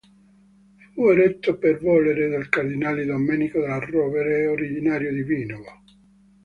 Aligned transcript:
Fu 0.93 1.09
eretto 1.09 1.59
per 1.59 1.77
volere 1.79 2.27
del 2.27 2.49
cardinale 2.49 3.05
Domenico 3.05 3.59
Della 3.59 3.77
Rovere, 3.77 4.47
originario 4.47 5.13
di 5.13 5.21
Vinovo. 5.21 5.83